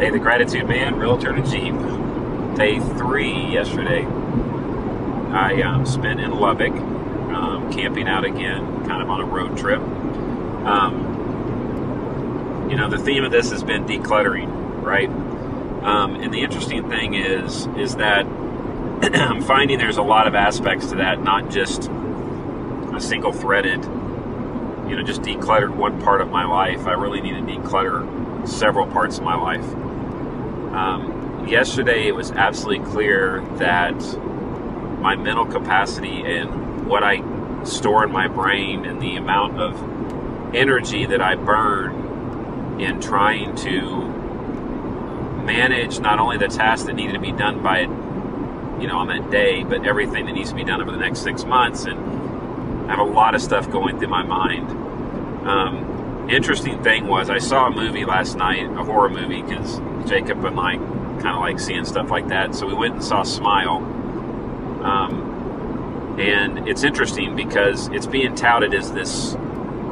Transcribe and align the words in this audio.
Hey, 0.00 0.08
the 0.08 0.18
Gratitude 0.18 0.66
Man, 0.66 0.96
Realtor 0.96 1.34
to 1.34 1.42
Jeep. 1.42 1.74
Day 2.56 2.80
three 2.96 3.52
yesterday. 3.52 4.06
I 4.06 5.60
um, 5.60 5.84
spent 5.84 6.20
in 6.20 6.30
Lubbock, 6.30 6.72
um, 6.72 7.70
camping 7.70 8.08
out 8.08 8.24
again, 8.24 8.86
kind 8.86 9.02
of 9.02 9.10
on 9.10 9.20
a 9.20 9.26
road 9.26 9.58
trip. 9.58 9.78
Um, 10.64 11.04
you 12.70 12.78
know, 12.78 12.88
the 12.88 12.96
theme 12.96 13.24
of 13.24 13.30
this 13.30 13.50
has 13.50 13.62
been 13.62 13.84
decluttering, 13.84 14.82
right? 14.82 15.10
Um, 15.84 16.14
and 16.14 16.32
the 16.32 16.40
interesting 16.40 16.88
thing 16.88 17.12
is, 17.12 17.66
is 17.76 17.96
that 17.96 18.24
I'm 19.02 19.42
finding 19.42 19.76
there's 19.76 19.98
a 19.98 20.02
lot 20.02 20.26
of 20.26 20.34
aspects 20.34 20.86
to 20.86 20.94
that, 20.96 21.22
not 21.22 21.50
just 21.50 21.90
a 21.90 23.00
single 23.00 23.32
threaded, 23.32 23.84
you 23.84 24.96
know, 24.96 25.02
just 25.04 25.20
decluttered 25.20 25.76
one 25.76 26.00
part 26.00 26.22
of 26.22 26.30
my 26.30 26.46
life. 26.46 26.86
I 26.86 26.92
really 26.92 27.20
need 27.20 27.34
to 27.34 27.42
declutter 27.42 28.48
several 28.48 28.86
parts 28.86 29.18
of 29.18 29.24
my 29.24 29.34
life. 29.34 29.89
Um, 30.72 31.46
yesterday, 31.48 32.06
it 32.06 32.14
was 32.14 32.30
absolutely 32.30 32.84
clear 32.90 33.40
that 33.56 33.94
my 35.00 35.16
mental 35.16 35.46
capacity 35.46 36.22
and 36.22 36.86
what 36.86 37.02
I 37.02 37.22
store 37.64 38.04
in 38.04 38.12
my 38.12 38.28
brain 38.28 38.84
and 38.84 39.00
the 39.00 39.16
amount 39.16 39.60
of 39.60 40.54
energy 40.54 41.06
that 41.06 41.20
I 41.20 41.34
burn 41.34 42.80
in 42.80 43.00
trying 43.00 43.54
to 43.56 44.08
manage 45.44 46.00
not 46.00 46.18
only 46.18 46.38
the 46.38 46.48
tasks 46.48 46.86
that 46.86 46.94
needed 46.94 47.14
to 47.14 47.20
be 47.20 47.32
done 47.32 47.62
by 47.62 47.80
you 48.80 48.86
know 48.86 48.98
on 48.98 49.08
that 49.08 49.30
day, 49.30 49.64
but 49.64 49.86
everything 49.86 50.26
that 50.26 50.32
needs 50.32 50.50
to 50.50 50.56
be 50.56 50.64
done 50.64 50.80
over 50.80 50.90
the 50.90 50.98
next 50.98 51.20
six 51.20 51.44
months. 51.44 51.84
And 51.84 51.98
I 52.90 52.96
have 52.96 53.06
a 53.06 53.10
lot 53.10 53.34
of 53.34 53.42
stuff 53.42 53.70
going 53.70 53.98
through 53.98 54.08
my 54.08 54.22
mind. 54.22 54.70
Um, 55.46 55.89
interesting 56.30 56.82
thing 56.82 57.06
was 57.06 57.30
I 57.30 57.38
saw 57.38 57.66
a 57.66 57.70
movie 57.70 58.04
last 58.04 58.36
night, 58.36 58.64
a 58.64 58.84
horror 58.84 59.08
movie, 59.08 59.42
because 59.42 59.80
Jacob 60.08 60.44
and 60.44 60.58
I 60.58 60.76
kind 60.76 61.28
of 61.28 61.40
like 61.40 61.58
seeing 61.58 61.84
stuff 61.84 62.10
like 62.10 62.28
that. 62.28 62.54
So 62.54 62.66
we 62.66 62.74
went 62.74 62.94
and 62.94 63.04
saw 63.04 63.22
Smile. 63.22 63.78
Um, 64.82 66.16
and 66.18 66.68
it's 66.68 66.84
interesting 66.84 67.36
because 67.36 67.88
it's 67.88 68.06
being 68.06 68.34
touted 68.34 68.74
as 68.74 68.92
this 68.92 69.34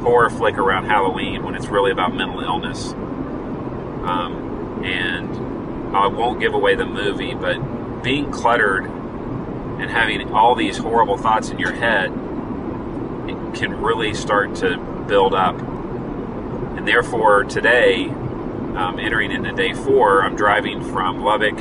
horror 0.01 0.29
flick 0.29 0.57
around 0.57 0.85
Halloween 0.85 1.43
when 1.43 1.55
it's 1.55 1.67
really 1.67 1.91
about 1.91 2.15
mental 2.15 2.41
illness. 2.41 2.93
Um, 2.93 4.81
and 4.83 5.95
I 5.95 6.07
won't 6.07 6.39
give 6.39 6.53
away 6.53 6.75
the 6.75 6.85
movie, 6.85 7.33
but 7.33 7.59
being 8.01 8.31
cluttered 8.31 8.85
and 8.85 9.89
having 9.89 10.31
all 10.33 10.55
these 10.55 10.77
horrible 10.77 11.17
thoughts 11.17 11.49
in 11.49 11.59
your 11.59 11.73
head 11.73 12.09
can 13.55 13.81
really 13.81 14.13
start 14.13 14.55
to 14.55 14.77
build 15.07 15.33
up. 15.33 15.59
And 16.79 16.87
therefore, 16.87 17.43
today, 17.43 18.05
um, 18.05 18.99
entering 19.01 19.33
into 19.33 19.51
day 19.51 19.73
four, 19.73 20.23
I'm 20.23 20.37
driving 20.37 20.81
from 20.81 21.21
Lubbock 21.21 21.57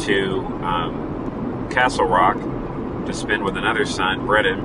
to 0.00 0.40
um, 0.62 1.70
Castle 1.70 2.04
Rock 2.04 2.36
to 3.06 3.14
spend 3.14 3.44
with 3.44 3.56
another 3.56 3.86
son, 3.86 4.26
Brennan. 4.26 4.60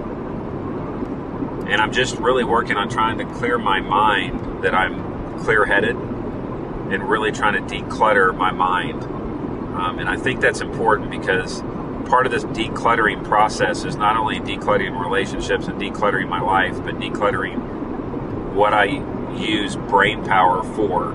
And 1.69 1.79
I'm 1.79 1.93
just 1.93 2.17
really 2.17 2.43
working 2.43 2.75
on 2.75 2.89
trying 2.89 3.17
to 3.19 3.25
clear 3.35 3.57
my 3.57 3.79
mind 3.79 4.61
that 4.61 4.75
I'm 4.75 5.39
clear 5.39 5.63
headed 5.63 5.95
and 5.95 7.09
really 7.09 7.31
trying 7.31 7.53
to 7.53 7.61
declutter 7.73 8.35
my 8.35 8.51
mind. 8.51 9.01
Um, 9.05 9.99
and 9.99 10.09
I 10.09 10.17
think 10.17 10.41
that's 10.41 10.59
important 10.59 11.11
because 11.11 11.61
part 12.09 12.25
of 12.25 12.33
this 12.33 12.43
decluttering 12.43 13.23
process 13.23 13.85
is 13.85 13.95
not 13.95 14.17
only 14.17 14.41
decluttering 14.41 15.01
relationships 15.01 15.67
and 15.67 15.79
decluttering 15.79 16.27
my 16.27 16.41
life, 16.41 16.75
but 16.83 16.95
decluttering 16.95 18.53
what 18.53 18.73
I 18.73 19.01
use 19.35 19.75
brain 19.75 20.23
power 20.23 20.63
for. 20.75 21.13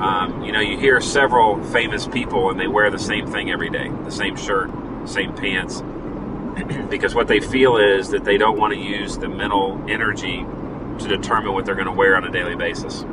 Um, 0.00 0.42
you 0.44 0.52
know, 0.52 0.60
you 0.60 0.78
hear 0.78 1.00
several 1.00 1.62
famous 1.66 2.06
people 2.06 2.50
and 2.50 2.58
they 2.58 2.66
wear 2.66 2.90
the 2.90 2.98
same 2.98 3.30
thing 3.30 3.50
every 3.50 3.70
day 3.70 3.88
the 4.04 4.10
same 4.10 4.36
shirt, 4.36 4.70
same 5.08 5.34
pants, 5.34 5.82
because 6.90 7.14
what 7.14 7.28
they 7.28 7.40
feel 7.40 7.76
is 7.76 8.10
that 8.10 8.24
they 8.24 8.36
don't 8.36 8.58
want 8.58 8.74
to 8.74 8.78
use 8.78 9.18
the 9.18 9.28
mental 9.28 9.82
energy 9.88 10.44
to 10.98 11.08
determine 11.08 11.52
what 11.52 11.64
they're 11.64 11.74
going 11.74 11.86
to 11.86 11.92
wear 11.92 12.16
on 12.16 12.24
a 12.24 12.30
daily 12.30 12.56
basis. 12.56 13.04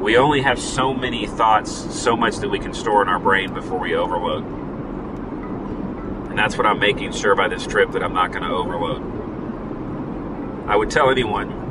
We 0.00 0.16
only 0.16 0.42
have 0.42 0.58
so 0.58 0.92
many 0.94 1.26
thoughts, 1.26 1.72
so 1.72 2.16
much 2.16 2.36
that 2.36 2.48
we 2.48 2.58
can 2.58 2.74
store 2.74 3.02
in 3.02 3.08
our 3.08 3.18
brain 3.18 3.52
before 3.54 3.78
we 3.78 3.94
overload. 3.94 4.44
And 6.28 6.38
that's 6.38 6.58
what 6.58 6.66
I'm 6.66 6.78
making 6.78 7.12
sure 7.12 7.34
by 7.34 7.48
this 7.48 7.66
trip 7.66 7.92
that 7.92 8.02
I'm 8.02 8.12
not 8.12 8.30
going 8.30 8.44
to 8.44 8.50
overload. 8.50 9.00
I 10.68 10.76
would 10.76 10.90
tell 10.90 11.10
anyone, 11.10 11.65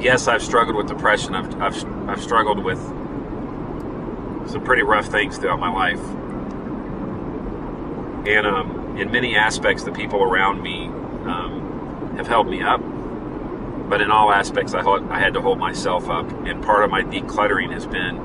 yes, 0.00 0.28
I've 0.28 0.42
struggled 0.42 0.76
with 0.76 0.88
depression. 0.88 1.34
I've, 1.34 1.60
I've, 1.60 2.08
I've 2.08 2.22
struggled 2.22 2.62
with 2.62 2.78
some 4.48 4.62
pretty 4.64 4.82
rough 4.82 5.06
things 5.06 5.38
throughout 5.38 5.58
my 5.58 5.72
life. 5.72 6.00
And 8.28 8.46
um, 8.46 8.96
in 8.98 9.10
many 9.10 9.36
aspects, 9.36 9.84
the 9.84 9.92
people 9.92 10.22
around 10.22 10.62
me 10.62 10.86
um, 10.86 12.14
have 12.16 12.26
held 12.26 12.48
me 12.48 12.62
up 12.62 12.80
but 13.88 14.00
in 14.00 14.10
all 14.10 14.32
aspects, 14.32 14.74
I, 14.74 14.82
hold, 14.82 15.08
I 15.10 15.20
had 15.20 15.34
to 15.34 15.40
hold 15.40 15.58
myself 15.58 16.08
up. 16.08 16.28
And 16.44 16.62
part 16.62 16.84
of 16.84 16.90
my 16.90 17.02
decluttering 17.02 17.72
has 17.72 17.86
been 17.86 18.16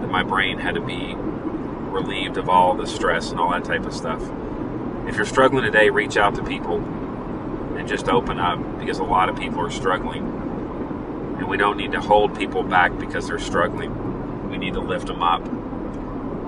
that 0.00 0.08
my 0.08 0.22
brain 0.22 0.58
had 0.58 0.76
to 0.76 0.80
be 0.80 1.14
relieved 1.16 2.36
of 2.36 2.48
all 2.48 2.76
the 2.76 2.86
stress 2.86 3.30
and 3.30 3.40
all 3.40 3.50
that 3.50 3.64
type 3.64 3.84
of 3.84 3.92
stuff. 3.92 4.22
If 5.08 5.16
you're 5.16 5.26
struggling 5.26 5.64
today, 5.64 5.90
reach 5.90 6.16
out 6.16 6.36
to 6.36 6.44
people 6.44 6.78
and 7.76 7.88
just 7.88 8.08
open 8.08 8.38
up 8.38 8.60
because 8.78 8.98
a 9.00 9.04
lot 9.04 9.28
of 9.28 9.36
people 9.36 9.60
are 9.60 9.70
struggling. 9.70 10.43
And 11.38 11.48
we 11.48 11.56
don't 11.56 11.76
need 11.76 11.92
to 11.92 12.00
hold 12.00 12.36
people 12.36 12.62
back 12.62 12.96
because 12.98 13.28
they're 13.28 13.38
struggling. 13.38 14.50
We 14.50 14.58
need 14.58 14.74
to 14.74 14.80
lift 14.80 15.06
them 15.08 15.22
up. 15.22 15.44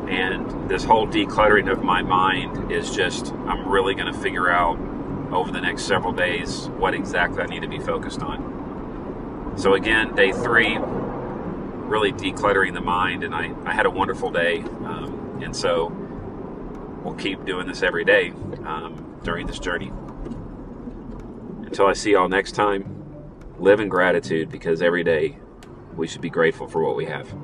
And 0.09 0.71
this 0.71 0.85
whole 0.85 1.07
decluttering 1.07 1.71
of 1.71 1.83
my 1.83 2.03
mind 2.03 2.71
is 2.71 2.95
just, 2.95 3.33
I'm 3.33 3.69
really 3.69 3.95
going 3.95 4.13
to 4.13 4.19
figure 4.19 4.49
out 4.49 4.79
over 5.33 5.51
the 5.51 5.61
next 5.61 5.83
several 5.83 6.13
days 6.13 6.69
what 6.79 6.95
exactly 6.95 7.43
I 7.43 7.47
need 7.47 7.63
to 7.63 7.69
be 7.69 7.81
focused 7.81 8.23
on. 8.23 9.55
So, 9.57 9.75
again, 9.75 10.15
day 10.15 10.31
three, 10.31 10.79
really 10.79 12.13
decluttering 12.13 12.75
the 12.75 12.81
mind, 12.81 13.25
and 13.25 13.35
I, 13.35 13.53
I 13.65 13.73
had 13.73 13.87
a 13.87 13.91
wonderful 13.91 14.31
day. 14.31 14.61
Um, 14.61 15.41
and 15.43 15.57
so, 15.57 15.89
we'll 17.03 17.15
keep 17.15 17.45
doing 17.45 17.67
this 17.67 17.83
every 17.83 18.05
day 18.05 18.31
um, 18.65 19.19
during 19.25 19.47
this 19.47 19.59
journey. 19.59 19.91
Until 21.65 21.87
I 21.87 21.95
see 21.95 22.13
y'all 22.13 22.29
next 22.29 22.53
time, 22.53 22.96
live 23.59 23.81
in 23.81 23.89
gratitude 23.89 24.51
because 24.51 24.83
every 24.83 25.03
day 25.03 25.39
we 25.97 26.07
should 26.07 26.21
be 26.21 26.31
grateful 26.31 26.69
for 26.69 26.83
what 26.83 26.97
we 26.97 27.07
have. 27.07 27.35